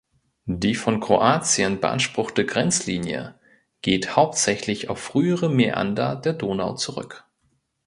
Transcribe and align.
Die 0.47 0.73
von 0.73 0.99
Kroatien 0.99 1.79
beanspruchte 1.79 2.43
Grenzlinie 2.43 3.35
geht 3.83 4.15
hauptsächlich 4.15 4.89
auf 4.89 4.97
frühere 4.99 5.47
Mäander 5.47 6.15
der 6.15 6.33
Donau 6.33 6.73
zurück. 6.73 7.25